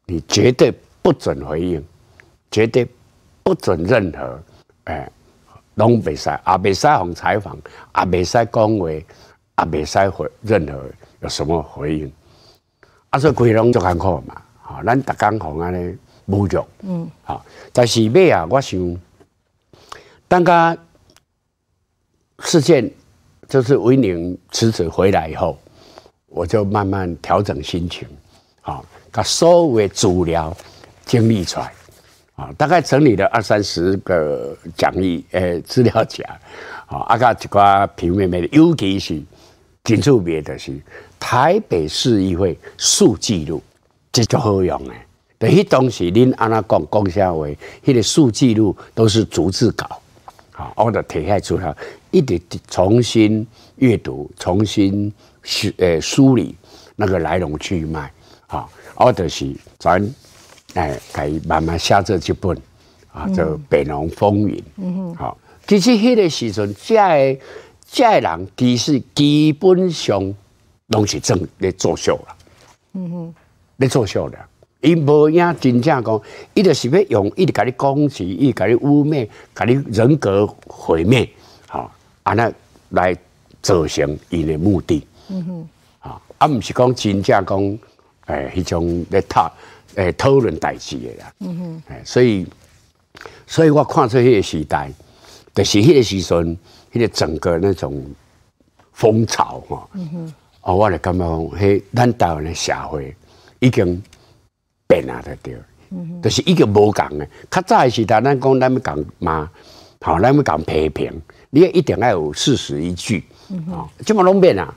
[0.07, 1.85] 你绝对不准回应。
[2.49, 2.89] 绝对
[3.43, 4.41] 不准任何，
[4.85, 5.11] 哎，
[5.75, 9.05] 拢袂使，也袂使红采访，也袂使讲话，也
[9.57, 10.81] 袂使回任何
[11.27, 12.13] 有什么回应。
[13.11, 15.97] 啊，所以规拢做艰苦嘛，哈，咱逐工互安尼
[16.29, 18.97] 侮辱，嗯，好，但是尾啊，我想，
[20.29, 20.79] 当个
[22.41, 22.89] 事件
[23.49, 25.59] 就是维宁辞职回来以后，
[26.27, 28.07] 我就慢慢调整心情，
[28.61, 30.57] 好，把所有的资料
[31.05, 31.73] 整理出来。
[32.37, 36.23] 啊，大概整理了二三十个讲义，诶，资料夹，
[36.87, 39.23] 啊，啊甲一寡平面面的，尤其是
[39.85, 40.79] 紧出别的是
[41.19, 43.63] 台北市议会数记录，
[44.13, 44.95] 这就好用诶。
[45.39, 47.47] 等于东西恁安那讲讲啥话，
[47.85, 50.01] 迄个数记录都是逐字稿，
[50.53, 51.75] 好，我就提下出来，
[52.11, 56.55] 一点重新阅读，重新梳诶梳理
[56.97, 58.11] 那个来龙去脉，
[58.47, 60.15] 好，我就是咱。
[60.75, 62.55] 哎，可以慢慢写这几本
[63.11, 64.59] 啊，就《北农风云》。
[64.77, 67.41] 嗯哼，好，其实迄个时阵，这
[67.91, 70.35] 这人其实基本上
[70.89, 72.37] 拢是正在作秀啦。
[72.93, 73.35] 嗯哼，
[73.79, 74.49] 在作秀啦，
[74.81, 76.23] 伊无影真正讲，
[76.55, 81.29] 伊就是要用，伊直甲你攻击，伊甲你污蔑，甲你人格毁灭，
[81.69, 82.53] 好，啊那
[82.91, 83.17] 来
[83.61, 85.07] 造成伊的目的。
[85.29, 85.69] 嗯哼，
[86.09, 87.79] 啊，啊，毋是讲真正讲，
[88.27, 89.53] 诶，迄种咧讨。
[89.95, 92.47] 诶，讨论代志的啦，嗯哼，诶，所以，
[93.47, 94.93] 所以我看出迄个时代，
[95.55, 96.59] 就是迄个时阵，
[96.93, 98.05] 迄个整个那种
[98.93, 100.35] 风潮哈，嗯哼，
[100.67, 103.15] 哦，我就感觉讲，迄咱台湾的社会
[103.61, 104.03] 已经
[104.89, 105.55] 变啊，得对，
[105.91, 107.29] 嗯哼，就是已经无共的。
[107.49, 109.49] 较早诶时代，咱讲咱要讲骂，
[110.01, 114.75] 吼，咱要讲批评，你一定要有事实依据，嗯哼，即么拢变啊，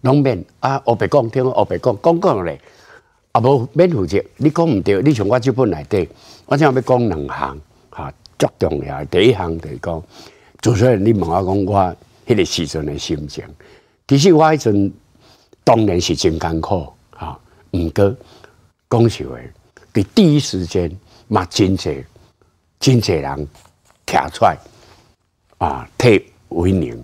[0.00, 2.60] 拢变啊，我白讲，听我白讲，讲讲咧。
[3.32, 6.08] 啊，无免负责，你讲毋对，你像我即本内底，
[6.46, 7.56] 我正要讲两项，
[7.88, 9.04] 哈，足重要。
[9.04, 10.02] 第一项就是讲，
[10.60, 13.44] 主持人你问我讲我迄个时阵诶心情，
[14.08, 14.92] 其实我迄阵
[15.64, 17.38] 当然是真艰苦，啊，
[17.72, 18.14] 毋过
[18.88, 19.36] 讲实话，
[19.92, 20.90] 伫第一时间
[21.28, 22.04] 嘛真济
[22.78, 23.48] 真济人
[24.06, 24.56] 站出来，
[25.58, 27.02] 啊，替为宁，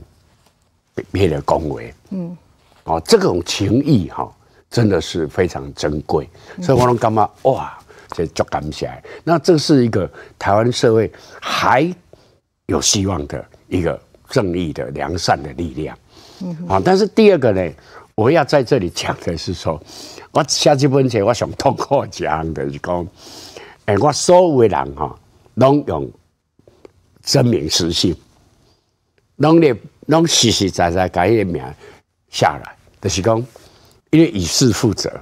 [1.13, 2.37] 迄个讲话，嗯，
[2.85, 4.33] 哦，这种情谊哈。
[4.69, 6.29] 真的是非常珍贵，
[6.61, 8.91] 所以我拢感觉哇，这足感谢。
[9.23, 11.89] 那这是一个台湾社会还
[12.67, 13.99] 有希望的一个
[14.29, 15.97] 正义的良善的力量。
[16.41, 17.73] 嗯，啊，但是第二个呢，
[18.17, 19.81] 我要在这里讲的是说，
[20.33, 23.07] 我写这本书我想通过讲的是讲，
[23.85, 25.15] 哎，我所有的人哈，
[25.55, 26.11] 拢用
[27.23, 28.17] 真名实姓，
[29.37, 31.63] 拢咧拢实实在在改个名
[32.31, 33.45] 下来，就是讲。
[34.11, 35.13] 因为以事负责，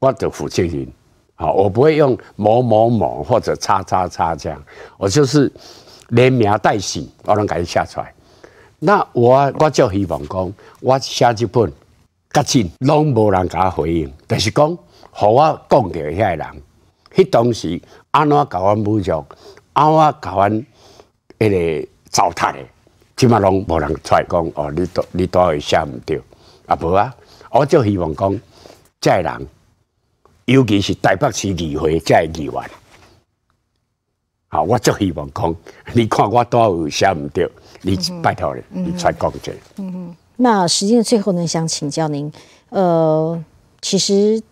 [0.00, 0.88] 我的负责人，
[1.36, 4.60] 好，我不会用某某某或者叉叉叉这样，
[4.96, 5.52] 我就是
[6.08, 8.12] 连名带姓，我能改写出来。
[8.80, 11.70] 那我我就希望讲，我写这本，
[12.32, 14.78] 甲真拢无人甲我回应，但是讲，
[15.10, 16.62] 互我讲着遐个人，
[17.14, 17.80] 迄当时
[18.10, 19.24] 安怎甲阮侮辱，
[19.74, 20.66] 安怎甲阮
[21.38, 22.58] 迄个糟蹋的，
[23.16, 26.20] 即码拢无人出来讲，哦，你都你都会写毋对，
[26.66, 27.14] 啊无啊。
[27.50, 28.40] 我就希望讲，
[28.98, 29.46] 这人
[30.46, 32.54] 尤其是台北市议会在议员。
[34.48, 35.54] 好，我就希望讲，
[35.92, 37.50] 你看我多少写毋对，
[37.82, 39.52] 你拜托你，你出来讲这。
[39.76, 40.16] 嗯嗯。
[40.42, 42.30] 那时间最后呢，想请教您，
[42.70, 43.42] 呃，
[43.80, 44.42] 其实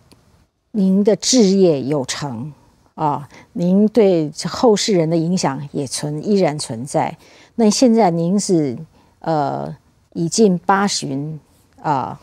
[0.71, 2.53] 您的志业有成
[2.95, 7.17] 啊，您对后世人的影响也存依然存在。
[7.55, 8.77] 那现在您是
[9.19, 9.75] 呃
[10.13, 11.37] 已近八旬
[11.81, 12.17] 啊，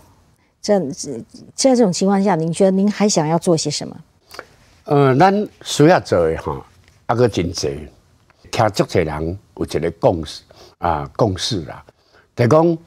[0.63, 1.23] 这样子
[1.55, 3.95] 在这种情况下，您觉得您还想要做些什么？
[4.85, 6.65] 呃，咱需要做的哈。
[7.05, 7.87] 啊，个真济，
[8.51, 10.43] 听足侪人有一个共识
[10.79, 11.85] 啊，共识啦。
[12.35, 12.79] 就讲，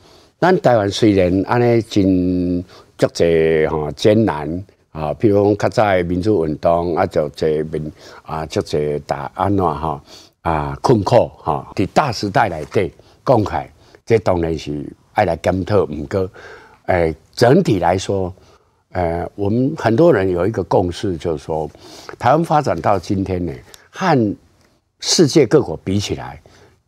[0.42, 2.64] 咱台湾虽然安尼真
[2.98, 7.92] 足侪吼艰难啊，比如讲较早民主运动啊，就侪民
[8.24, 10.02] 啊足侪大安怎吼
[10.42, 12.92] 啊困苦吼，伫大时代内底
[13.24, 13.52] 讲起，
[14.04, 14.84] 这当然是
[15.14, 15.84] 爱来检讨。
[15.84, 16.28] 毋过，
[16.88, 18.34] 诶，整体来说，
[18.94, 21.70] 呃，我们很多人有一个共识，就是说，
[22.18, 23.54] 台湾发展到今天呢。
[23.92, 24.36] 和
[25.02, 26.42] 世界各国比起来，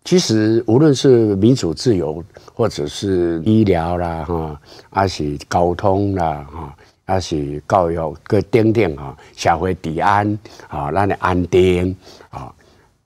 [0.03, 2.23] 其实无论是民主自由，
[2.53, 6.75] 或者是医疗啦，哈，还是交通啦，哈，
[7.05, 10.37] 还是教育各等等哈，社会治安
[10.67, 11.95] 啊，咱的安定
[12.29, 12.53] 啊，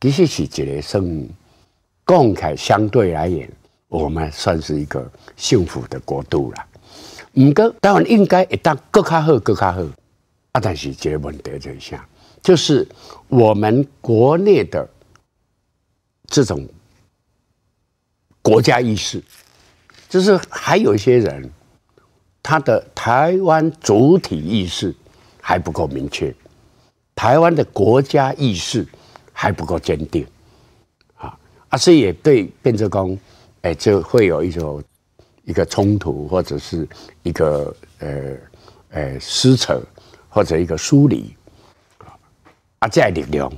[0.02, 1.28] 其实是一个算
[2.04, 3.48] 共凯相对而言，
[3.90, 6.66] 我们算是一个幸福的国度了。
[7.34, 9.82] 唔过当然应该一旦更加好，更加好，
[10.54, 12.04] 啊，但是这个问题就像。
[12.42, 12.88] 就是
[13.28, 14.88] 我们国内的
[16.28, 16.66] 这种
[18.48, 19.22] 国家意识，
[20.08, 21.52] 就是还有一些人，
[22.42, 24.96] 他的台湾主体意识
[25.42, 26.34] 还不够明确，
[27.14, 28.88] 台湾的国家意识
[29.34, 30.26] 还不够坚定，
[31.18, 31.38] 啊，
[31.68, 33.20] 啊，所以也对变则公，
[33.64, 34.82] 哎，就会有一种
[35.44, 36.88] 一个冲突，或者是
[37.24, 38.38] 一个呃
[38.92, 39.82] 呃撕扯，
[40.30, 41.36] 或者一个疏离。
[42.80, 43.52] 啊，这力量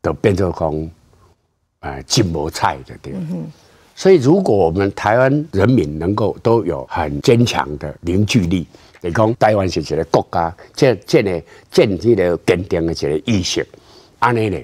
[0.00, 0.90] 都变成讲，
[1.80, 3.12] 呃，金魔菜的对。
[3.94, 8.66] 所以，如果我们台湾人民能够都有很坚强的凝聚力，
[9.00, 13.66] 你讲台湾是一个国家，这这个建立了坚定的一个意识，
[14.18, 14.58] 安尼呢，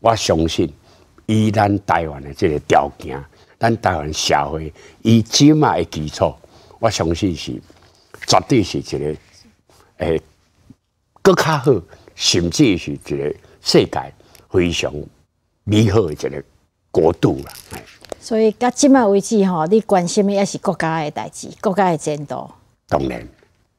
[0.00, 0.72] 我相信
[1.26, 3.22] 以咱台湾的这个条件，
[3.58, 4.72] 咱台湾社会
[5.02, 6.34] 以起码的基础，
[6.78, 7.52] 我相信是
[8.26, 9.16] 绝对是一个
[9.98, 10.20] 诶，
[11.22, 11.72] 更较好。
[12.16, 14.14] 甚至是一个世界
[14.50, 14.92] 非常
[15.64, 16.44] 美好的一个
[16.90, 17.52] 国度啦。
[18.18, 22.50] 所以到今麦为止吼，你关心的也是国家的代志，国家的前途。
[22.88, 23.26] 当然，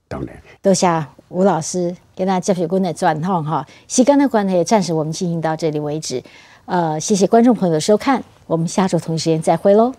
[0.07, 0.35] 当然。
[0.61, 0.87] 多谢
[1.29, 3.65] 吴老师给大家接受我的专访哈。
[3.87, 6.23] 时间的关系，暂时我们进行到这里为止。
[6.65, 9.93] 呃，谢谢观众朋友的收看，我们下周同一时间再会喽。